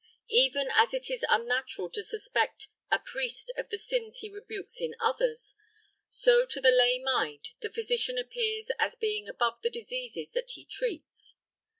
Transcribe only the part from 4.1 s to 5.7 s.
he rebukes in others,